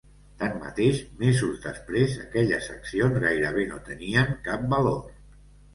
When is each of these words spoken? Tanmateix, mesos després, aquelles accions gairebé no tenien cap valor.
Tanmateix, 0.43 1.01
mesos 1.19 1.61
després, 1.67 2.15
aquelles 2.25 2.73
accions 2.79 3.23
gairebé 3.27 3.71
no 3.75 3.81
tenien 3.93 4.37
cap 4.51 4.71
valor. 4.77 5.03